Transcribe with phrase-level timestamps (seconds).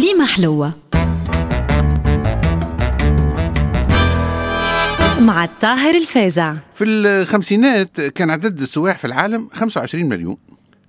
[0.00, 0.74] كليمة حلوة.
[5.20, 10.36] مع الطاهر الفازع في الخمسينات كان عدد السواح في العالم 25 مليون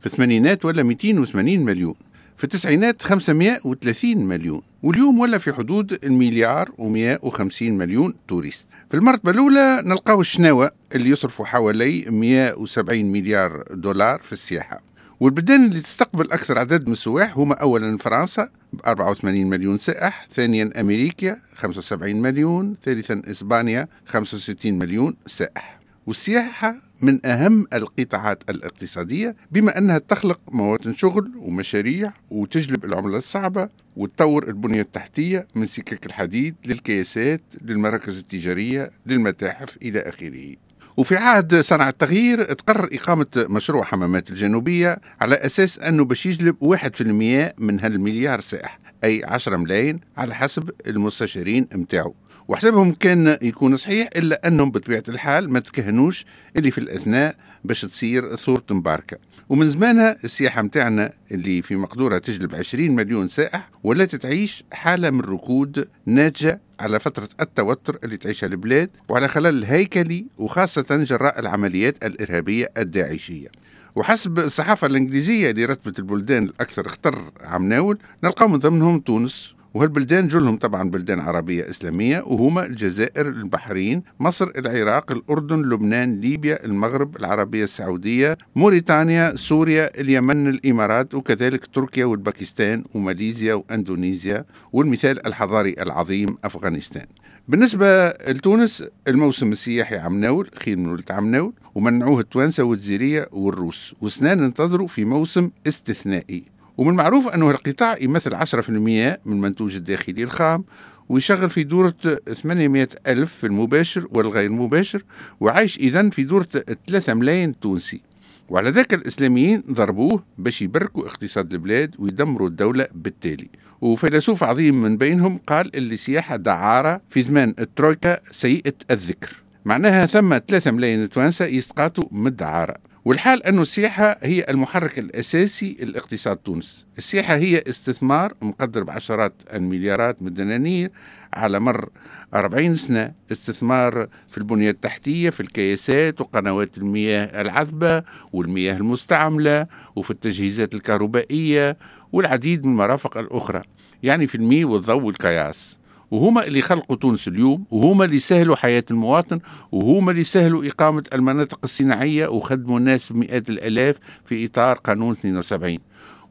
[0.00, 1.94] في الثمانينات ولا 280 مليون
[2.36, 9.82] في التسعينات 530 مليون واليوم ولا في حدود المليار و150 مليون توريست في المرتبة الأولى
[9.84, 14.89] نلقاو الشناوة اللي يصرفوا حوالي 170 مليار دولار في السياحة.
[15.20, 20.80] والبلدان اللي تستقبل أكثر عدد من السواح هما أولا فرنسا ب 84 مليون سائح ثانيا
[20.80, 25.80] أمريكا 75 مليون ثالثا إسبانيا 65 مليون سائح.
[26.06, 34.48] والسياحة من أهم القطاعات الاقتصادية بما أنها تخلق مواطن شغل ومشاريع وتجلب العملة الصعبة وتطور
[34.48, 40.69] البنية التحتية من سكك الحديد للكياسات للمراكز التجارية للمتاحف إلى آخره.
[41.00, 47.60] وفي عهد صنع التغيير تقرر إقامة مشروع حمامات الجنوبية على أساس أنه باش يجلب 1%
[47.60, 52.14] من هالمليار سائح أي 10 ملايين على حسب المستشارين متاعه
[52.48, 56.24] وحسابهم كان يكون صحيح إلا أنهم بطبيعة الحال ما تكهنوش
[56.56, 59.16] اللي في الأثناء باش تصير ثورة مباركة.
[59.48, 65.20] ومن زمانها السياحة متاعنا اللي في مقدورها تجلب 20 مليون سائح ولا تعيش حالة من
[65.20, 72.70] ركود ناتجة على فترة التوتر اللي تعيشها البلاد وعلى خلل الهيكلي وخاصة جراء العمليات الإرهابية
[72.78, 73.48] الداعشية.
[73.94, 80.28] وحسب الصحافة الإنجليزية اللي رتبت البلدان الأكثر اختر عم ناول نلقاو من ضمنهم تونس وهالبلدان
[80.28, 87.64] جلهم طبعا بلدان عربية إسلامية وهما الجزائر البحرين مصر العراق الأردن لبنان ليبيا المغرب العربية
[87.64, 97.06] السعودية موريتانيا سوريا اليمن الإمارات وكذلك تركيا والباكستان وماليزيا وأندونيسيا والمثال الحضاري العظيم أفغانستان.
[97.48, 103.94] بالنسبة لتونس الموسم السياحي عم ناول خير من ولد عم ناول ومنعوه التوانسة والجزيرية والروس
[104.00, 106.59] وسنان انتظروا في موسم استثنائي.
[106.80, 110.64] ومن المعروف أنه القطاع يمثل 10% من المنتوج الداخلي الخام
[111.08, 111.94] ويشغل في دورة
[112.42, 115.02] 800 ألف في المباشر والغير مباشر
[115.40, 116.48] وعايش إذن في دورة
[116.86, 118.00] 3 ملايين تونسي.
[118.48, 123.48] وعلى ذاك الإسلاميين ضربوه باش يبركوا اقتصاد البلاد ويدمروا الدولة بالتالي.
[123.80, 129.42] وفيلسوف عظيم من بينهم قال اللي سياحة دعارة في زمان الترويكا سيئة الذكر.
[129.64, 132.89] معناها ثم 3 ملايين توانسة يسقطوا من الدعارة.
[133.04, 140.28] والحال أن السياحة هي المحرك الأساسي لاقتصاد تونس السياحة هي استثمار مقدر بعشرات المليارات من
[140.28, 140.90] الدنانير
[141.32, 141.88] على مر
[142.34, 143.12] 40 سنة.
[143.32, 148.02] استثمار في البنية التحتية في الكياسات وقنوات المياه العذبة
[148.32, 149.66] والمياه المستعملة
[149.96, 151.76] وفي التجهيزات الكهربائية
[152.12, 153.62] والعديد من المرافق الأخرى.
[154.02, 155.79] يعني في المي والضوء والكياس.
[156.10, 159.40] وهما اللي خلقوا تونس اليوم وهما اللي سهلوا حياة المواطن
[159.72, 165.78] وهما اللي سهلوا إقامة المناطق الصناعية وخدموا الناس بمئات الآلاف في إطار قانون 72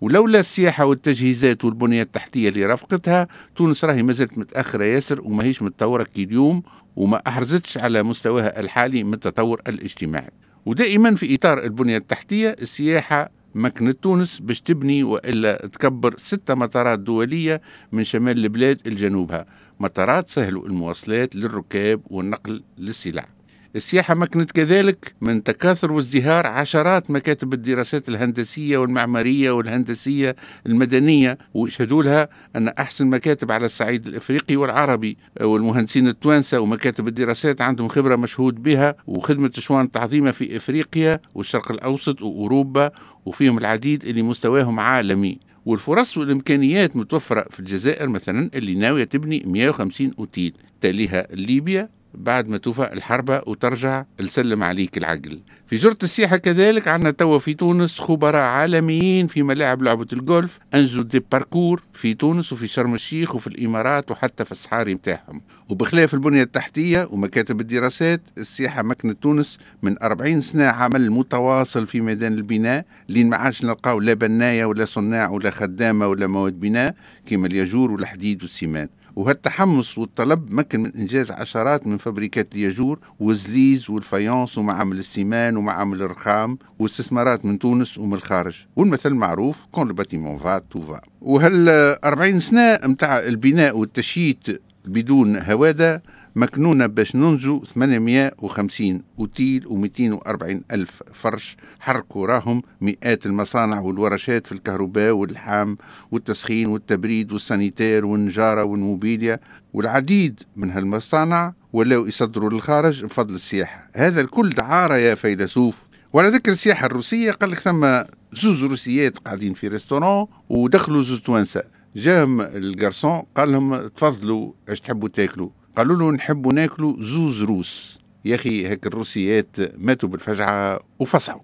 [0.00, 5.62] ولولا السياحة والتجهيزات والبنية التحتية اللي رافقتها تونس راهي ما زالت متأخرة ياسر وما هيش
[5.62, 6.62] متطورة كي اليوم
[6.96, 10.30] وما أحرزتش على مستواها الحالي من التطور الاجتماعي.
[10.66, 17.60] ودائما في إطار البنية التحتية السياحة مكنت تونس باش تبني وإلا تكبر ستة مطارات دولية
[17.92, 19.46] من شمال البلاد لجنوبها
[19.80, 23.37] مطارات سهلوا المواصلات للركاب والنقل للسلع.
[23.76, 30.36] السياحة مكنت كذلك من تكاثر وازدهار عشرات مكاتب الدراسات الهندسية والمعمارية والهندسية
[30.66, 37.88] المدنية ويشهدوا لها أن أحسن مكاتب على الصعيد الإفريقي والعربي والمهندسين التوانسة ومكاتب الدراسات عندهم
[37.88, 42.90] خبرة مشهود بها وخدمة شوان تعظيمة في إفريقيا والشرق الأوسط وأوروبا
[43.26, 45.38] وفيهم العديد اللي مستواهم عالمي.
[45.66, 52.58] والفرص والإمكانيات متوفرة في الجزائر مثلا اللي ناوية تبني 150 أوتيل تليها ليبيا بعد ما
[52.58, 55.40] توفى الحربة وترجع لسلم عليك العقل.
[55.66, 61.02] في جرة السياحة كذلك عندنا توا في تونس خبراء عالميين في ملاعب لعبة الجولف أنجزوا
[61.02, 66.42] دي باركور في تونس وفي شرم الشيخ وفي الإمارات وحتى في الصحاري متاعهم وبخلاف البنية
[66.42, 73.28] التحتية ومكاتب الدراسات السياحة مكنت تونس من 40 سنة عمل متواصل في ميدان البناء لين
[73.28, 76.94] ما عادش نلقاو لا بناية ولا صناع ولا خدامة ولا مواد بناء
[77.30, 84.05] كما الياجور والحديد والسيمان وهالتحمس والطلب مكن من إنجاز عشرات من فابريكات الياجور والزليز وال
[84.05, 88.54] faïence ومعامل السيمان ومعامل الرخام واستثمارات من تونس ومن الخارج.
[88.76, 91.68] والمثل معروف quand le bâtiment va tout va وهال
[92.04, 96.02] 40 سنة متاع البناء والتشييد بدون هوادة
[96.36, 101.56] مكنونة باش ننجو 850 أوتيل و240 ألف فرش.
[101.80, 105.76] حركوا راهم مئات المصانع والورشات في الكهرباء واللحام
[106.10, 109.40] والتسخين والتبريد والسانيتير والنجارة والموبيليا.
[109.72, 113.90] والعديد من هالمصانع ولاو يصدروا للخارج بفضل السياحة.
[113.94, 115.88] هذا الكل دعارة يا فيلسوف.
[116.12, 118.02] وعلى ذكر السياحة الروسية قال لك ثم
[118.32, 121.62] زوز روسيات قاعدين في ريستورون ودخلوا زوز توانسة.
[121.98, 127.98] جاهم الجرسون قال لهم تفضلوا إيش تحبوا تاكلوا؟ قالوا له نحبوا ناكلوا زوز روس.
[128.24, 131.40] يا أخي هيك الروسيات ماتوا بالفجعة وفصحوا.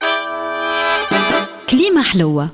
[1.71, 2.49] كليمة حلوة.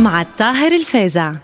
[0.00, 1.34] مع الطاهر الفازع.